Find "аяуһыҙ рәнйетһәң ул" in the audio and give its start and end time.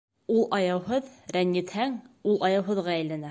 0.59-2.41